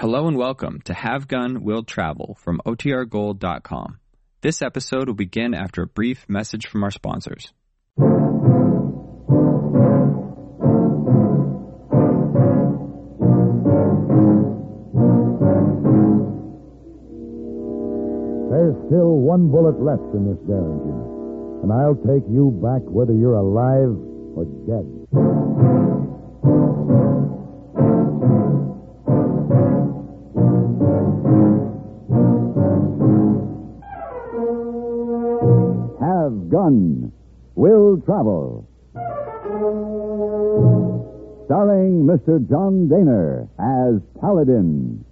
[0.00, 3.98] Hello and welcome to Have Gun Will Travel from OTRGold.com.
[4.40, 7.52] This episode will begin after a brief message from our sponsors.
[18.48, 23.34] There's still one bullet left in this Derringer, and I'll take you back whether you're
[23.34, 23.94] alive
[24.34, 25.89] or dead.
[38.20, 38.68] Travel.
[41.46, 42.46] Starring Mr.
[42.50, 45.02] John Dehner as Paladin.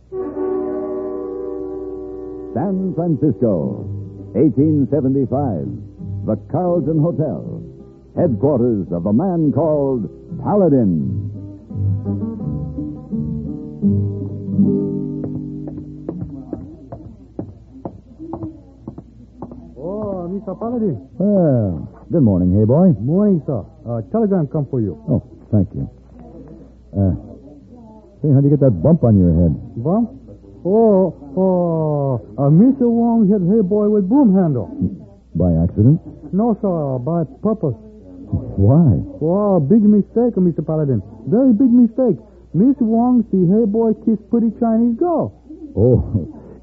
[2.53, 3.89] San Francisco,
[4.37, 6.27] 1875.
[6.27, 7.63] The Carlton Hotel.
[8.15, 10.05] Headquarters of a man called
[10.45, 11.33] Paladin.
[19.79, 20.59] Oh, Mr.
[20.61, 21.09] Paladin.
[21.17, 22.93] Well, good morning, hey boy.
[23.01, 23.65] Morning, sir.
[23.85, 24.97] Uh, telegram come for you.
[25.09, 25.21] Oh,
[25.53, 25.85] thank you.
[26.97, 27.15] Uh,
[28.25, 29.53] say, how'd you get that bump on your head?
[29.77, 30.17] Bump?
[30.65, 32.89] Oh, oh, uh, Mr.
[32.89, 34.73] Wong hit hey boy with broom handle.
[35.37, 36.01] By accident?
[36.33, 37.77] No, sir, by purpose.
[38.59, 39.01] Why?
[39.23, 40.65] Oh, big mistake, Mr.
[40.65, 41.01] Paladin.
[41.29, 42.19] Very big mistake.
[42.57, 45.37] Miss Wong see hey boy kiss pretty Chinese girl.
[45.77, 46.01] Oh,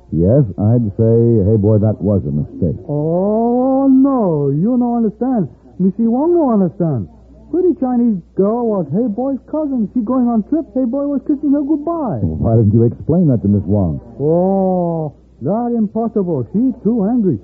[0.11, 2.77] yes, I'd say, hey boy, that was a mistake.
[2.89, 3.54] Oh,
[3.87, 5.49] no, you don't understand.
[5.79, 7.09] Missy Wong don't understand.
[7.51, 9.87] Pretty Chinese girl was hey boy's cousin.
[9.93, 10.65] She going on trip.
[10.73, 12.19] Hey boy was kissing her goodbye.
[12.23, 14.01] Why didn't you explain that to Miss Wong?
[14.19, 16.43] Oh, that impossible.
[16.51, 17.39] She too angry.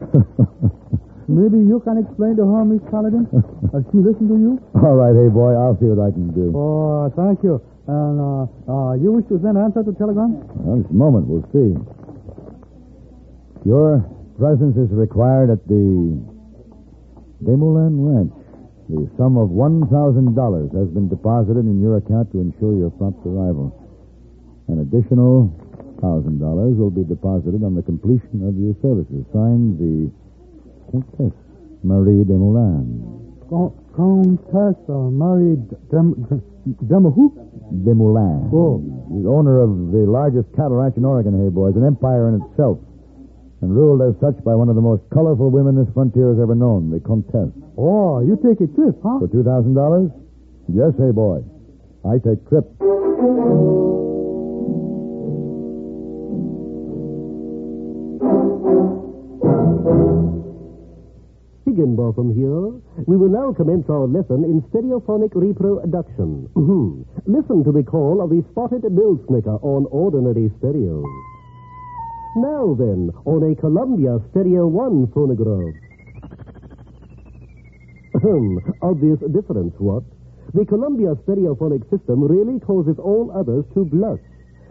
[1.32, 3.24] Maybe you can explain to her, Miss Paladin.
[3.72, 4.60] Uh, she listen to you?
[4.84, 6.52] All right, hey boy, I'll see what I can do.
[6.52, 7.62] Oh, thank you.
[7.88, 10.44] And uh, uh, you wish to send answer to telegram?
[10.60, 11.72] Well, just a moment, we'll see.
[13.64, 14.04] Your
[14.38, 16.18] presence is required at the
[17.44, 18.34] Demoulin Ranch.
[18.90, 19.88] The sum of $1,000
[20.76, 23.72] has been deposited in your account to ensure your prompt arrival.
[24.68, 25.48] An additional
[26.04, 29.24] $1,000 will be deposited on the completion of your services.
[29.32, 30.12] Signed, the
[30.92, 31.38] Comtesse
[31.84, 33.48] Marie Demoulin.
[33.50, 35.56] Co- Countess uh, Marie
[35.92, 36.16] Dem-
[36.88, 37.34] Demahoop?
[37.84, 38.52] Demoulin.
[38.52, 38.84] Oh.
[39.12, 42.78] The owner of the largest cattle ranch in Oregon, hey boys, an empire in itself,
[43.62, 46.56] and ruled as such by one of the most colorful women this frontier has ever
[46.56, 47.54] known, the Comtesse.
[47.78, 49.20] Oh, you take a trip, huh?
[49.20, 50.10] For two thousand dollars?
[50.68, 51.44] Yes, hey boy.
[52.04, 52.66] I take trip.
[61.66, 62.74] Higginbotham here.
[63.06, 66.50] We will now commence our lesson in stereophonic reproduction.
[66.56, 67.06] Mhm.
[67.26, 71.04] Listen to the call of the spotted bill snicker on ordinary stereo.
[72.36, 75.76] Now then, on a Columbia Stereo 1 phonograph.
[78.82, 80.04] Obvious difference, what?
[80.54, 84.20] The Columbia stereophonic system really causes all others to blush.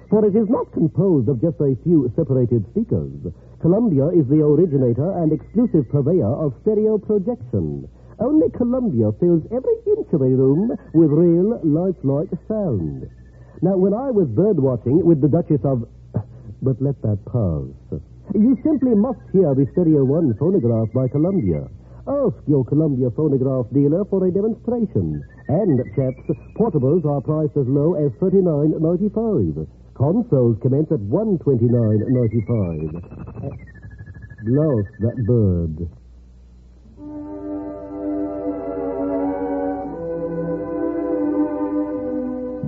[0.09, 3.12] For it is not composed of just a few separated speakers.
[3.60, 7.88] Columbia is the originator and exclusive purveyor of stereo projection.
[8.19, 13.09] Only Columbia fills every inch of a room with real, lifelike sound.
[13.60, 15.84] Now, when I was bird watching with the Duchess of.
[16.62, 17.65] But let that pass.
[18.34, 21.66] You simply must hear the Stereo 1 phonograph by Columbia.
[22.06, 25.25] Ask your Columbia phonograph dealer for a demonstration.
[25.48, 26.22] And, chaps,
[26.54, 29.66] portables are priced as low as $39.95.
[29.94, 33.03] Consoles commence at $129.95.
[34.47, 35.88] Lost that bird.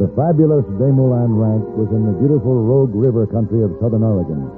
[0.03, 4.51] The fabulous Demoulin Ranch was in the beautiful Rogue River country of southern Oregon.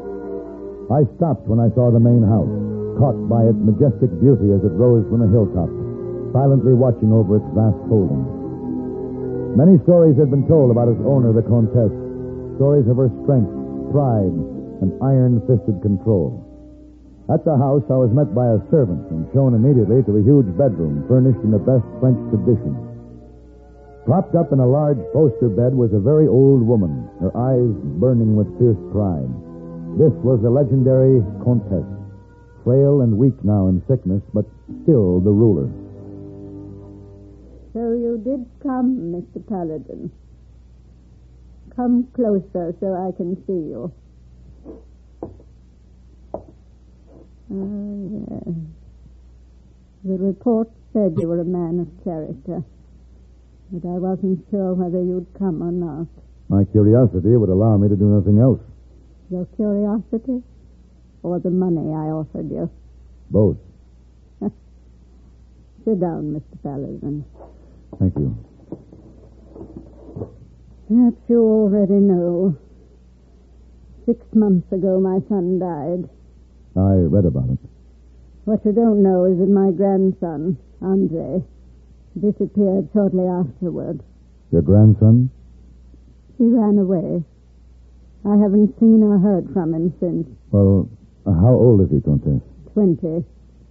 [0.88, 2.48] I stopped when I saw the main house,
[2.96, 5.68] caught by its majestic beauty as it rose from the hilltop,
[6.32, 8.24] silently watching over its vast holdings.
[9.52, 11.92] Many stories had been told about its owner, the Comtesse,
[12.56, 13.52] stories of her strength,
[13.92, 14.32] pride,
[14.80, 16.40] and iron-fisted control.
[17.28, 20.48] At the house, I was met by a servant and shown immediately to a huge
[20.56, 22.93] bedroom furnished in the best French tradition.
[24.04, 28.36] Propped up in a large poster bed was a very old woman, her eyes burning
[28.36, 29.32] with fierce pride.
[29.96, 31.88] This was the legendary Comtesse,
[32.64, 34.44] frail and weak now in sickness, but
[34.82, 35.70] still the ruler.
[37.72, 39.40] So you did come, Mr.
[39.48, 40.12] Paladin.
[41.74, 43.92] Come closer so I can see you.
[47.50, 48.54] Ah, yes.
[50.04, 52.62] The report said you were a man of character,
[53.72, 56.06] but I wasn't sure whether you'd come or not.
[56.48, 58.60] My curiosity would allow me to do nothing else.
[59.30, 60.42] Your curiosity
[61.22, 62.70] or the money I offered you?
[63.30, 63.56] Both.
[64.40, 66.62] Sit down, Mr.
[66.62, 67.24] Paladin.
[67.98, 68.36] Thank you.
[70.88, 72.56] Perhaps you already know.
[74.04, 76.10] Six months ago, my son died.
[76.76, 77.58] I read about it.
[78.44, 81.42] What you don't know is that my grandson, Andre,
[82.20, 84.00] disappeared shortly afterward.
[84.52, 85.30] Your grandson?
[86.38, 87.22] He ran away.
[88.24, 90.26] I haven't seen or heard from him since.
[90.50, 90.88] Well,
[91.26, 92.40] uh, how old is he, Countess?
[92.72, 93.24] Twenty.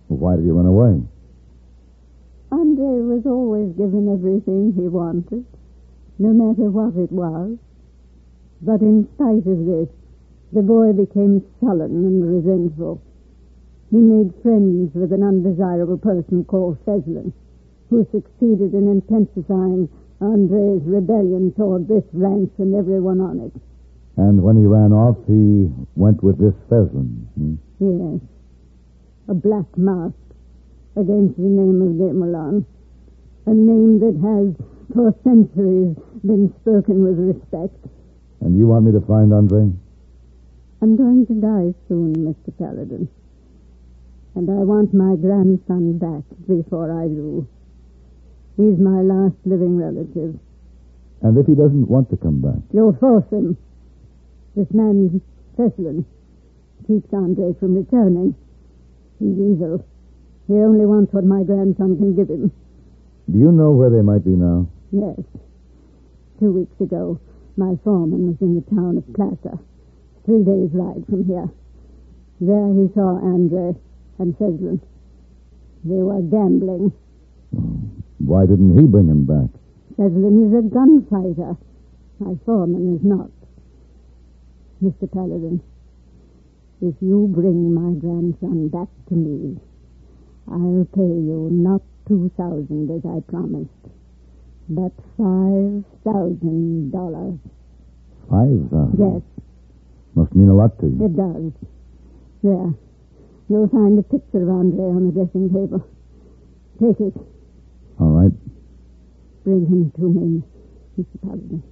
[0.07, 1.01] Well, why did he run away?
[2.51, 5.45] Andre was always given everything he wanted,
[6.19, 7.57] no matter what it was.
[8.61, 9.89] But in spite of this,
[10.53, 13.01] the boy became sullen and resentful.
[13.89, 17.33] He made friends with an undesirable person called Feslin,
[17.93, 19.87] who succeeded in intensifying
[20.19, 23.53] Andre's rebellion toward this ranch and everyone on it.
[24.17, 27.29] And when he ran off, he went with this Feslin.
[27.37, 27.55] Hmm?
[27.77, 28.21] Yes.
[29.29, 30.17] A black mask
[30.97, 32.65] against the name of Demoulin.
[33.45, 34.57] A name that has,
[34.93, 35.93] for centuries,
[36.25, 37.77] been spoken with respect.
[38.41, 39.69] And you want me to find Andre?
[40.81, 42.57] I'm going to die soon, Mr.
[42.57, 43.07] Paladin.
[44.33, 47.47] And I want my grandson back before I do.
[48.57, 50.39] He's my last living relative.
[51.21, 52.61] And if he doesn't want to come back?
[52.73, 53.57] You'll force him.
[54.55, 55.21] This man,
[55.57, 56.05] Feslin,
[56.85, 58.35] keeps Andre from returning.
[59.19, 59.85] He's evil.
[60.47, 62.51] He only wants what my grandson can give him.
[63.31, 64.67] Do you know where they might be now?
[64.91, 65.17] Yes.
[66.39, 67.19] Two weeks ago,
[67.55, 69.57] my foreman was in the town of Placer,
[70.25, 71.49] three days' ride from here.
[72.41, 73.73] There he saw Andre
[74.19, 74.81] and Feslin.
[75.85, 76.91] They were gambling.
[78.25, 79.49] Why didn't he bring him back?
[79.97, 81.55] Feslin is a gunfighter.
[82.19, 83.29] My foreman is not.
[84.83, 85.11] Mr.
[85.11, 85.61] Paladin,
[86.81, 89.57] if you bring my grandson back to me,
[90.51, 93.69] I'll pay you not two thousand as I promised,
[94.69, 97.39] but five thousand dollars.
[98.29, 98.97] Five thousand?
[98.99, 99.21] Yes,
[100.15, 101.05] Must mean a lot to you.
[101.05, 101.51] it does.
[102.43, 102.73] There.
[103.49, 105.85] You'll find a picture of Andre on the dressing table.
[106.81, 107.13] Take it.
[109.43, 110.41] Bring him to me,
[110.97, 111.19] Mr.
[111.21, 111.63] Paladin.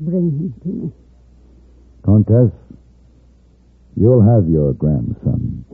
[0.00, 0.92] Bring him to me.
[2.06, 2.52] Countess,
[3.96, 5.64] you'll have your grandson.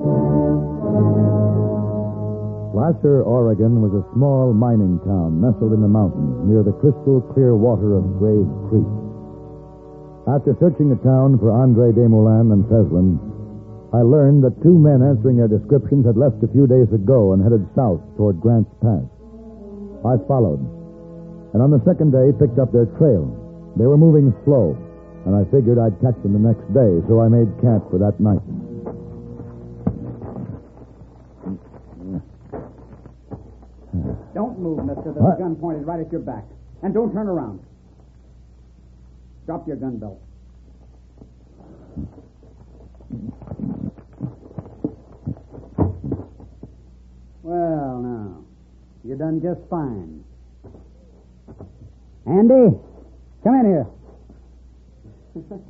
[2.75, 7.55] Placer, Oregon was a small mining town nestled in the mountains near the crystal clear
[7.55, 8.87] water of Grave Creek.
[10.27, 13.19] After searching the town for Andre Desmoulins and Feslin,
[13.95, 17.43] I learned that two men answering their descriptions had left a few days ago and
[17.43, 19.18] headed south toward Grant's Pass.
[20.05, 20.61] I followed,
[21.55, 23.27] and on the second day picked up their trail.
[23.77, 24.77] They were moving slow,
[25.27, 28.19] and I figured I'd catch them the next day, so I made camp for that
[28.19, 28.43] night.
[34.35, 35.13] Don't move, mister.
[35.13, 36.45] There's a gun pointed right at your back.
[36.83, 37.61] And don't turn around.
[39.47, 40.21] Drop your gun belt.
[47.43, 48.45] Well, now,
[49.19, 50.25] you done just fine.
[52.27, 52.77] Andy,
[53.43, 53.87] come in here.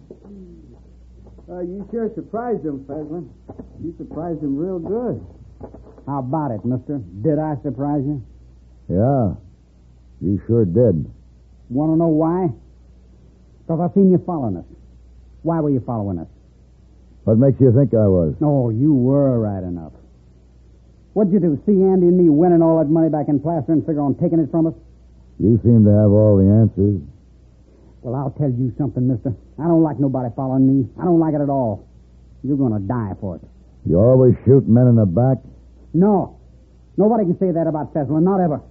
[1.50, 3.26] Uh, you sure surprised him, Feslin.
[3.82, 5.24] You surprised him real good.
[6.06, 6.98] How about it, mister?
[6.98, 8.22] Did I surprise you?
[8.86, 9.32] Yeah,
[10.20, 11.10] you sure did.
[11.70, 12.48] Want to know why?
[13.62, 14.66] Because I seen you following us.
[15.40, 16.28] Why were you following us?
[17.24, 18.34] What makes you think I was?
[18.42, 19.92] Oh, you were right enough.
[21.18, 21.58] What'd you do?
[21.66, 24.38] See Andy and me winning all that money back in Placer and figure on taking
[24.38, 24.74] it from us?
[25.42, 27.02] You seem to have all the answers.
[28.02, 29.34] Well, I'll tell you something, mister.
[29.58, 30.86] I don't like nobody following me.
[30.94, 31.82] I don't like it at all.
[32.44, 33.42] You're going to die for it.
[33.84, 35.38] You always shoot men in the back.
[35.92, 36.38] No.
[36.96, 38.62] Nobody can say that about Feslin, not ever.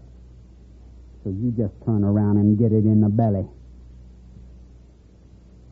[1.26, 3.44] So you just turn around and get it in the belly.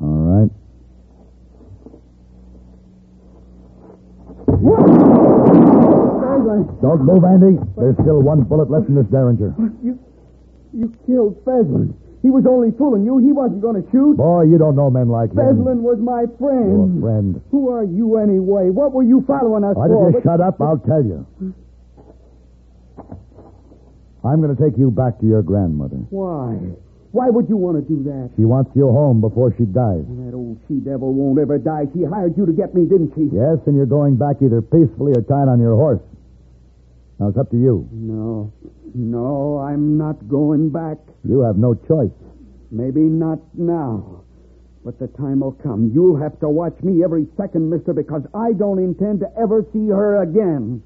[0.01, 0.51] All right.
[6.81, 7.57] Don't move, Andy.
[7.77, 9.53] There's still one bullet left in this Derringer.
[9.83, 9.99] You,
[10.73, 11.95] you killed Feslin.
[12.21, 13.19] He was only fooling you.
[13.19, 14.17] He wasn't going to shoot.
[14.17, 15.37] Boy, you don't know men like him.
[15.37, 16.97] Feslin was my friend.
[16.97, 17.41] Your friend.
[17.51, 18.69] Who are you anyway?
[18.73, 20.09] What were you following us Why for?
[20.09, 20.57] don't you shut up?
[20.59, 21.21] I'll tell you.
[24.25, 26.01] I'm going to take you back to your grandmother.
[26.09, 26.57] Why?
[27.13, 28.33] Why would you want to do that?
[28.35, 30.03] She wants you home before she dies.
[30.25, 31.85] That old she-devil won't ever die.
[31.93, 33.29] She hired you to get me, didn't she?
[33.31, 36.01] Yes, and you're going back either peacefully or tied on your horse.
[37.19, 37.87] Now it's up to you.
[37.91, 38.51] No.
[38.93, 40.97] No, I'm not going back.
[41.23, 42.11] You have no choice.
[42.71, 44.23] Maybe not now.
[44.83, 45.91] But the time will come.
[45.93, 49.87] You'll have to watch me every second, mister, because I don't intend to ever see
[49.87, 50.83] her again.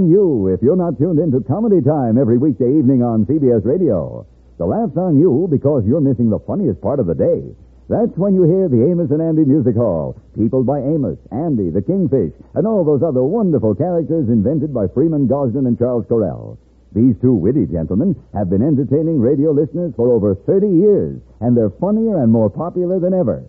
[0.00, 4.24] On You if you're not tuned into Comedy Time every weekday evening on CBS Radio.
[4.56, 7.52] The Laugh's on You because you're missing the funniest part of the day.
[7.92, 11.82] That's when you hear the Amos and Andy Music Hall, peopled by Amos, Andy, the
[11.82, 16.56] Kingfish, and all those other wonderful characters invented by Freeman Gosden and Charles Correll.
[16.94, 21.76] These two witty gentlemen have been entertaining radio listeners for over 30 years, and they're
[21.76, 23.44] funnier and more popular than ever.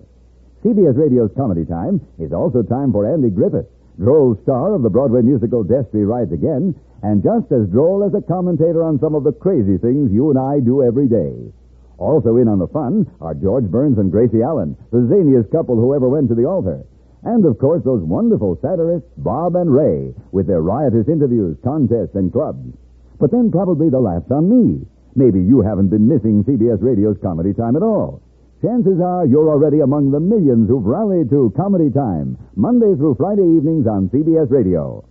[0.65, 5.21] CBS Radio's Comedy Time is also time for Andy Griffith, droll star of the Broadway
[5.21, 9.31] musical Destry Rides Again, and just as droll as a commentator on some of the
[9.31, 11.51] crazy things you and I do every day.
[11.98, 15.93] Also in on the fun are George Burns and Gracie Allen, the zaniest couple who
[15.93, 16.83] ever went to the altar.
[17.24, 22.33] And of course, those wonderful satirists, Bob and Ray, with their riotous interviews, contests, and
[22.33, 22.74] clubs.
[23.19, 24.88] But then probably the laughs on me.
[25.13, 28.21] Maybe you haven't been missing CBS Radio's Comedy Time at all.
[28.61, 33.41] Chances are you're already among the millions who've rallied to Comedy Time, Monday through Friday
[33.41, 35.01] evenings on CBS Radio.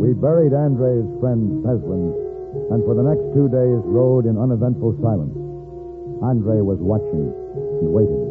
[0.00, 2.16] We buried Andre's friend Feslin,
[2.72, 5.36] and for the next two days rode in uneventful silence.
[6.24, 8.24] Andre was watching and waiting.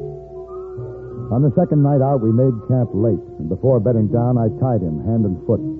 [1.30, 4.82] On the second night out, we made camp late, and before bedding down, I tied
[4.82, 5.73] him hand and foot.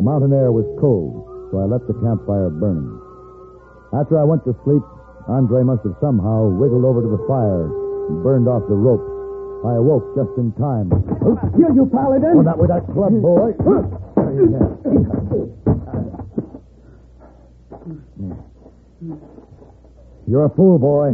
[0.00, 2.88] The mountain air was cold, so I left the campfire burning.
[3.92, 4.80] After I went to sleep,
[5.28, 7.68] Andre must have somehow wiggled over to the fire
[8.08, 9.04] and burned off the rope.
[9.60, 10.88] I awoke just in time.
[11.52, 12.32] Kill you, Paladin!
[12.32, 13.52] Oh, not with that club, boy.
[13.60, 14.72] There you go.
[20.26, 21.12] You're a fool, boy.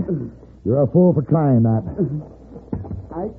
[0.62, 1.82] You're a fool for trying that.
[3.10, 3.34] I.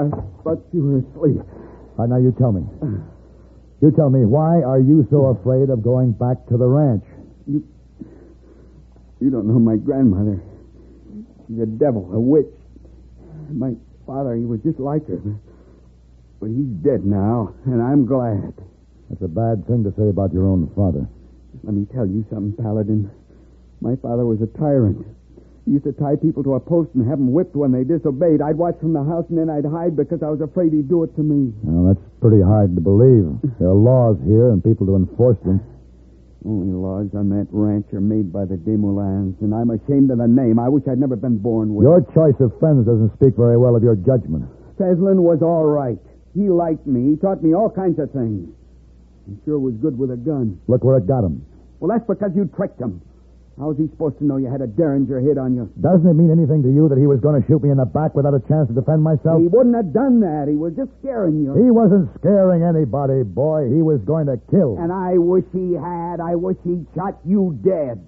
[0.00, 0.08] I
[0.40, 1.44] thought you were asleep.
[1.98, 2.64] Uh, now you tell me.
[3.82, 7.02] You tell me, why are you so afraid of going back to the ranch?
[7.48, 7.66] You
[9.18, 10.40] you don't know my grandmother.
[11.46, 12.46] She's a devil, a witch.
[13.50, 13.74] My
[14.06, 15.18] father, he was just like her.
[16.40, 18.54] But he's dead now, and I'm glad.
[19.10, 21.06] That's a bad thing to say about your own father.
[21.62, 23.10] Let me tell you something, Paladin.
[23.80, 25.06] My father was a tyrant.
[25.66, 28.42] He used to tie people to a post and have them whipped when they disobeyed.
[28.42, 31.02] I'd watch from the house and then I'd hide because I was afraid he'd do
[31.02, 31.52] it to me.
[31.62, 33.34] Well, that's pretty hard to believe.
[33.58, 35.58] There are laws here and people to enforce them.
[36.46, 40.30] Only laws on that ranch are made by the Desmoulins, and I'm ashamed of the
[40.30, 40.58] name.
[40.58, 41.82] I wish I'd never been born with.
[41.82, 44.46] Your choice of friends doesn't speak very well of your judgment.
[44.78, 45.98] Feslin was all right.
[46.34, 47.10] He liked me.
[47.10, 48.48] He taught me all kinds of things.
[49.26, 50.58] He sure was good with a gun.
[50.66, 51.44] Look where it got him.
[51.78, 53.02] Well, that's because you tricked him.
[53.62, 55.70] How's he supposed to know you had a Derringer hit on you?
[55.80, 57.86] Doesn't it mean anything to you that he was going to shoot me in the
[57.86, 59.38] back without a chance to defend myself?
[59.38, 60.50] He wouldn't have done that.
[60.50, 61.54] He was just scaring you.
[61.54, 63.70] He wasn't scaring anybody, boy.
[63.70, 64.82] He was going to kill.
[64.82, 66.18] And I wish he had.
[66.18, 68.02] I wish he'd shot you dead.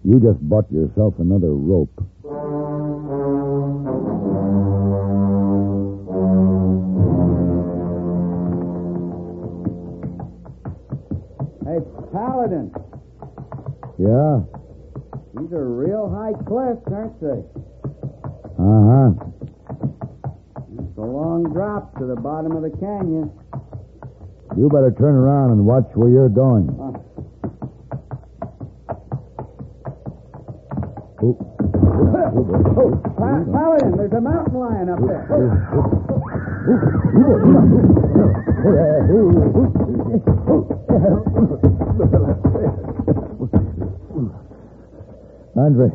[0.00, 1.92] You just bought yourself another rope.
[11.68, 11.84] Hey,
[12.16, 12.72] Paladin,
[13.98, 14.40] Yeah?
[15.38, 17.42] these are real high cliffs, aren't they?
[18.58, 19.12] Uh-huh.
[20.78, 23.30] It's a long drop to the bottom of the canyon.
[24.56, 26.68] You better turn around and watch where you're going.
[26.78, 26.92] Oh,
[33.16, 35.26] Pa- Paladin, there's a mountain lion up there.
[45.56, 45.88] Andre.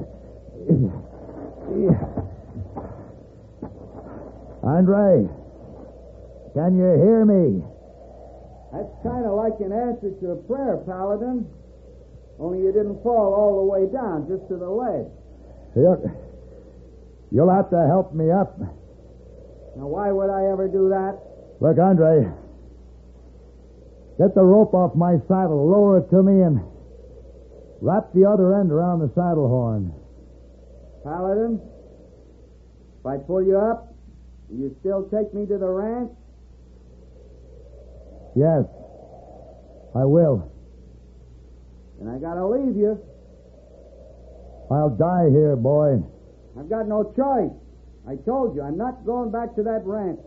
[4.64, 5.30] Andre.
[6.54, 7.64] Can you hear me?
[8.74, 11.46] That's kind of like an answer to a prayer, Paladin.
[12.40, 15.08] Only you didn't fall all the way down, just to the ledge.
[15.76, 16.12] You'll,
[17.32, 18.60] you'll have to help me up.
[18.60, 21.20] Now, why would I ever do that?
[21.62, 22.28] Look, Andre.
[24.18, 26.62] Get the rope off my saddle, lower it to me, and
[27.82, 29.92] wrap the other end around the saddle horn.
[31.04, 31.60] Paladin,
[33.00, 33.94] if I pull you up,
[34.48, 36.12] will you still take me to the ranch?
[38.36, 38.64] Yes,
[39.96, 40.48] I will.
[42.00, 42.98] And I gotta leave you.
[44.72, 46.02] I'll die here, boy.
[46.58, 47.52] I've got no choice.
[48.08, 50.20] I told you, I'm not going back to that ranch.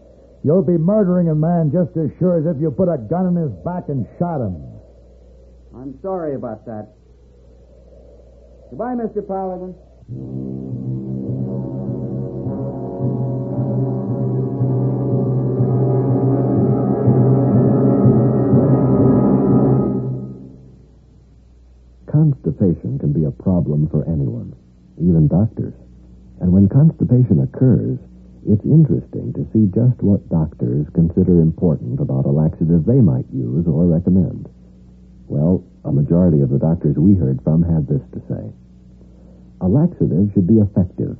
[0.44, 3.36] You'll be murdering a man just as sure as if you put a gun in
[3.36, 4.60] his back and shot him.
[5.74, 6.92] I'm sorry about that.
[8.74, 9.22] Goodbye, Mr.
[9.22, 9.70] Paladin.
[22.10, 24.56] Constipation can be a problem for anyone,
[24.98, 25.74] even doctors.
[26.40, 28.00] And when constipation occurs,
[28.44, 33.68] it's interesting to see just what doctors consider important about a laxative they might use
[33.68, 34.48] or recommend.
[35.28, 38.52] Well, a majority of the doctors we heard from had this to say.
[39.64, 41.16] A laxative should be effective,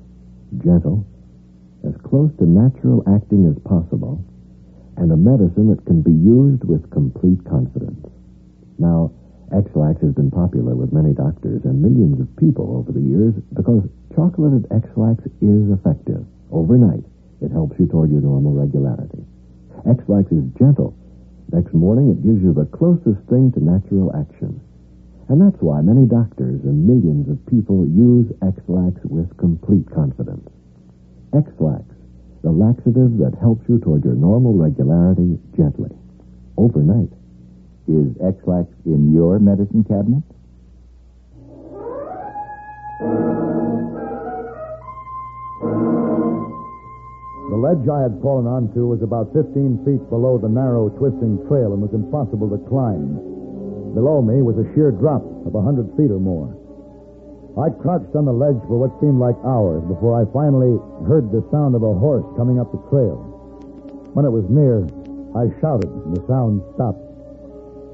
[0.62, 1.06] gentle,
[1.82, 4.22] as close to natural acting as possible,
[4.98, 8.04] and a medicine that can be used with complete confidence.
[8.78, 9.12] Now,
[9.50, 13.88] Ex-Lax has been popular with many doctors and millions of people over the years because
[14.14, 16.26] chocolated Ex-Lax is effective.
[16.52, 17.04] Overnight,
[17.40, 19.24] it helps you toward your normal regularity.
[19.88, 20.92] Ex-Lax is gentle.
[21.50, 24.60] Next morning, it gives you the closest thing to natural action.
[25.28, 30.48] And that's why many doctors and millions of people use Ex-Lax with complete confidence.
[31.32, 31.84] Ex-Lax,
[32.42, 35.90] the laxative that helps you toward your normal regularity gently,
[36.58, 37.08] overnight.
[37.88, 40.22] Is Ex-Lax in your medicine cabinet?
[47.48, 51.72] The ledge I had fallen onto was about 15 feet below the narrow, twisting trail
[51.72, 53.33] and was impossible to climb.
[53.94, 56.50] Below me was a sheer drop of a 100 feet or more.
[57.54, 60.74] I crouched on the ledge for what seemed like hours before I finally
[61.06, 63.22] heard the sound of a horse coming up the trail.
[64.18, 64.82] When it was near,
[65.38, 66.98] I shouted, and the sound stopped.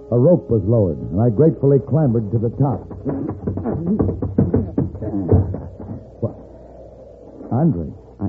[0.08, 2.80] A rope was lowered, and I gratefully clambered to the top.
[6.24, 6.36] What?
[7.52, 7.92] Andre,
[8.24, 8.28] I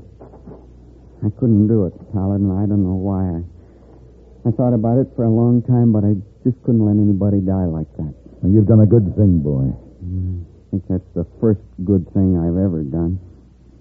[1.24, 2.51] I couldn't do it, Paladin.
[2.51, 3.24] I don't know why.
[3.24, 7.39] I, I thought about it for a long time, but I just couldn't let anybody
[7.41, 8.13] die like that.
[8.41, 9.69] well, you've done a good thing, boy.
[10.01, 10.41] Mm-hmm.
[10.41, 13.19] I think that's the first good thing I've ever done.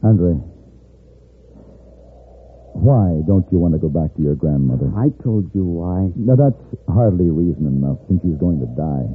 [0.03, 0.41] Andre,
[2.75, 4.91] why don't you want to go back to your grandmother?
[4.97, 6.13] I told you why.
[6.17, 9.11] Now, that's hardly reason enough since she's going to die.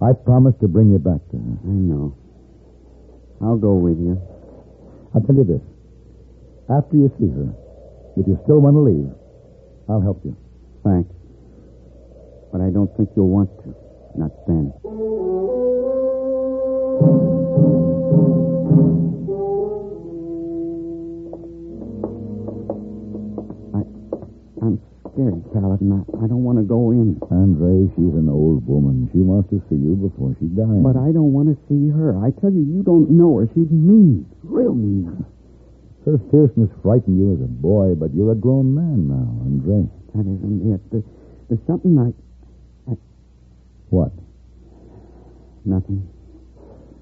[0.00, 1.54] I promised to bring you back to her.
[1.64, 2.16] I know.
[3.42, 4.20] I'll go with you.
[5.14, 5.62] I'll tell you this.
[6.70, 7.50] After you see her,
[8.16, 9.10] if you still want to leave,
[9.88, 10.36] I'll help you.
[10.84, 11.10] Thanks.
[12.50, 13.74] But I don't think you'll want to.
[14.16, 14.72] Not then.
[23.76, 23.84] I,
[24.64, 24.80] I'm
[25.12, 25.92] scared, Paladin.
[25.92, 27.20] I, I don't want to go in.
[27.30, 29.10] Andre, she's an old woman.
[29.12, 30.82] She wants to see you before she dies.
[30.82, 32.16] But I don't want to see her.
[32.16, 33.46] I tell you, you don't know her.
[33.52, 34.24] She's mean.
[34.42, 35.24] Real mean.
[36.06, 39.84] Her fierceness frightened you as a boy, but you're a grown man now, Andre.
[40.16, 40.80] That isn't it.
[40.90, 41.04] There,
[41.52, 42.16] there's something I...
[43.90, 44.12] What?
[45.64, 46.08] Nothing.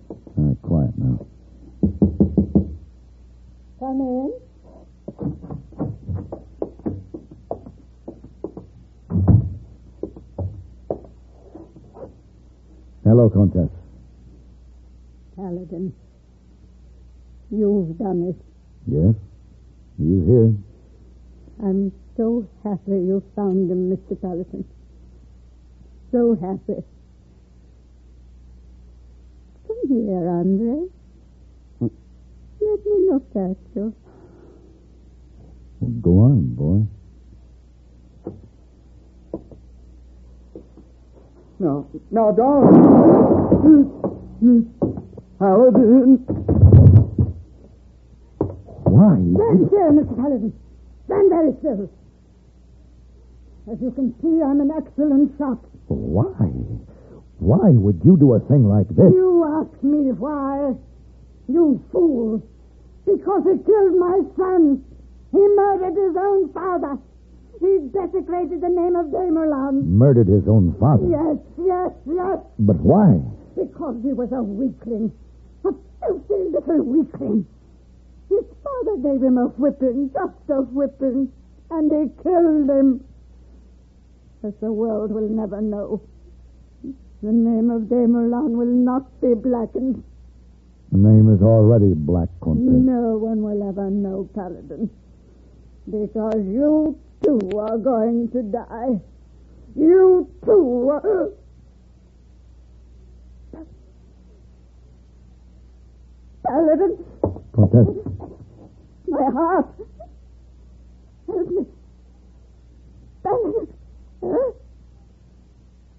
[0.09, 1.27] All right, quiet now.
[3.81, 4.33] Come in.
[13.05, 13.71] Hello, Countess.
[15.37, 15.93] Paladin,
[17.51, 18.45] you've done it.
[18.87, 19.15] Yes?
[19.99, 21.69] You here?
[21.69, 24.21] I'm so happy you found him, Mr.
[24.21, 24.65] Paladin.
[26.17, 26.81] So happy.
[29.67, 30.89] Come here, Andre.
[31.79, 33.95] Let me look at you.
[35.79, 36.87] Well, go on, boy.
[41.59, 42.73] No, no, don't.
[45.39, 46.17] Paladin.
[48.85, 49.17] Why?
[49.35, 50.17] Stand still, Mr.
[50.17, 50.53] Paladin.
[51.05, 51.91] Stand very still.
[53.71, 55.59] As you can see, I'm an excellent shot.
[55.89, 56.47] Why?
[57.39, 59.11] Why would you do a thing like this?
[59.13, 60.75] You ask me why.
[61.49, 62.43] You fool.
[63.05, 64.85] Because he killed my son.
[65.33, 66.97] He murdered his own father.
[67.59, 69.85] He desecrated the name of Damerland.
[69.85, 71.09] Murdered his own father.
[71.09, 72.39] Yes, yes, yes.
[72.59, 73.19] But why?
[73.57, 75.11] Because he was a weakling.
[75.65, 77.47] A filthy little weakling.
[78.29, 81.33] His father gave him a whipping, just a whipping,
[81.71, 83.05] and he killed him.
[84.47, 86.01] As the world will never know.
[87.21, 90.05] The name of Damerlan will not be blackened.
[90.93, 92.63] The name is already Black Countess.
[92.63, 94.89] No one will ever know, Paladin.
[95.91, 99.01] Because you too are going to die.
[99.75, 100.91] You too.
[100.91, 101.31] are-
[106.47, 107.05] Paladin,
[107.53, 107.89] Countess,
[109.09, 109.67] my heart.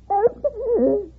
[0.09, 0.43] Help
[0.79, 1.11] me.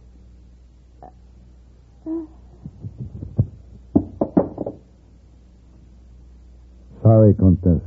[7.03, 7.81] sorry, Countess.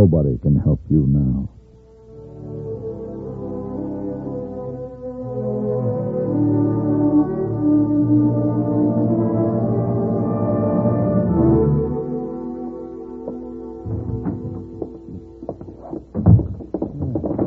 [0.00, 1.46] Nobody can help you now.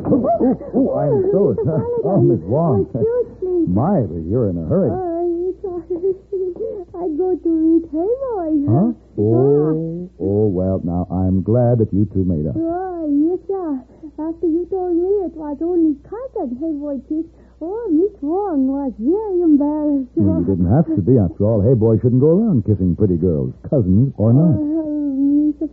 [0.06, 1.82] Oh, oh, I'm so sorry.
[2.04, 2.86] Oh, Miss Wong.
[2.86, 3.66] Excuse me.
[3.66, 4.90] My, you're in a hurry.
[4.92, 5.90] Oh, sorry.
[6.94, 8.62] I go to read Hey Boy.
[8.70, 8.92] Huh?
[8.94, 9.18] Ah.
[9.18, 12.56] Oh, oh, well, now, I'm glad that you two made up.
[12.56, 13.84] Oh, yes, sir.
[14.14, 17.26] After you told me it was only cousin Hey Boy kiss,
[17.58, 20.14] oh, Miss Wong was very embarrassed.
[20.14, 21.18] Well, you didn't have to be.
[21.18, 24.54] After all, hey boy shouldn't go around kissing pretty girls, cousins or not.
[24.54, 25.66] Oh, Mr.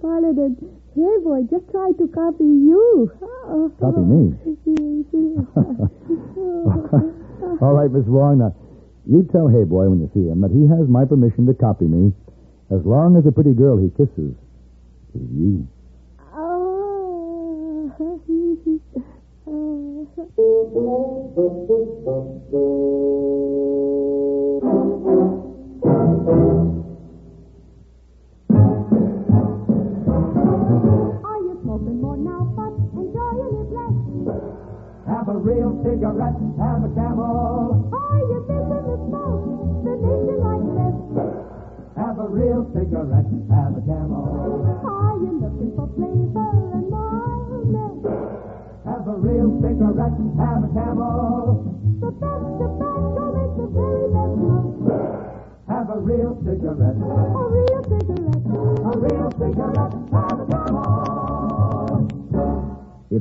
[0.97, 3.13] Hey Boy just tried to copy you.
[3.21, 3.69] Oh.
[3.77, 4.33] Copy me?
[7.61, 8.57] all right, Miss Wong, now,
[9.05, 11.85] you tell Hey Boy when you see him that he has my permission to copy
[11.85, 12.09] me
[12.71, 14.33] as long as the pretty girl he kisses
[15.13, 15.67] is you.
[16.33, 17.91] Are
[23.07, 23.27] ah.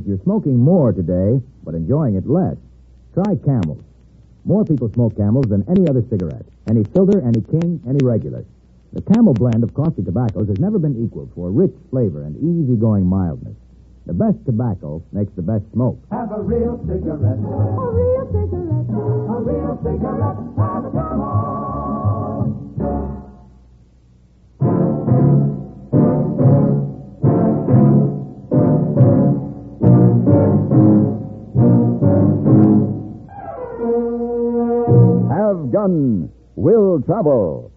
[0.01, 2.57] If you're smoking more today, but enjoying it less,
[3.13, 3.83] try Camels.
[4.45, 6.47] More people smoke Camels than any other cigarette.
[6.67, 8.43] Any filter, any king, any regular.
[8.93, 13.05] The Camel blend of costly tobaccos has never been equaled for rich flavor and easygoing
[13.05, 13.53] mildness.
[14.07, 15.99] The best tobacco makes the best smoke.
[16.09, 18.89] Have a real cigarette, A real cigarette.
[18.89, 21.70] a real cigarette, have a camel.
[35.71, 37.71] Gun Will Travel.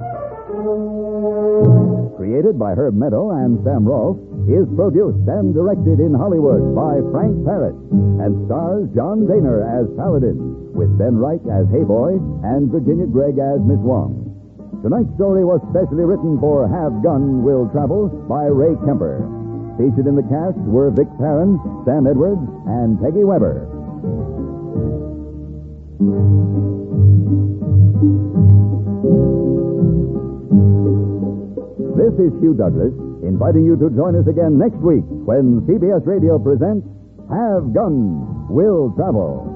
[2.17, 7.45] Created by Herb Meadow and Sam Rolfe, is produced and directed in Hollywood by Frank
[7.47, 7.79] Parrott
[8.21, 13.61] and stars John Dehner as Paladin, with Ben Wright as Hayboy and Virginia Gregg as
[13.65, 14.21] Miss Wong.
[14.83, 19.25] Tonight's story was specially written for Have Gun Will Travel by Ray Kemper.
[19.79, 23.65] Featured in the cast were Vic Perrin, Sam Edwards, and Peggy Weber.
[32.05, 32.93] This is Hugh Douglas,
[33.25, 36.85] inviting you to join us again next week when CBS Radio presents
[37.33, 38.21] Have Gun
[38.53, 39.54] Will Travel.